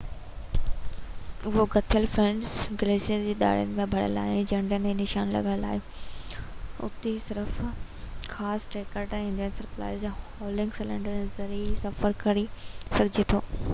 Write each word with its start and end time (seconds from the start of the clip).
اهو 1.49 1.63
ڳتيل 1.73 2.05
برف 2.15 2.53
گليشيئر 2.83 3.19
جي 3.25 3.33
ڏارن 3.41 3.75
سان 3.79 3.91
ڀريل 3.91 4.15
آهي 4.21 4.31
۽ 4.45 4.47
جهنڊين 4.51 4.87
سان 4.87 4.97
نشان 5.01 5.33
لڳل 5.35 5.67
آهن 5.73 6.87
اتي 6.87 7.11
صرف 7.25 7.59
خاص 7.59 8.65
ٽريڪٽرن 8.77 9.13
ايندهن 9.19 9.51
۽ 9.51 9.51
سپلائيز 9.61 10.07
سان 10.07 10.15
هولنگ 10.39 10.75
سليڊز 10.79 11.21
جي 11.21 11.29
ذريعي 11.37 11.77
سفر 11.85 12.17
ڪري 12.25 12.45
سگهجي 12.63 13.27
ٿو 13.35 13.45